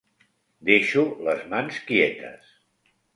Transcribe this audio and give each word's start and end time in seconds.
Deixo 0.69 1.03
les 1.27 1.43
mans 1.51 1.77
quietes. 1.91 2.49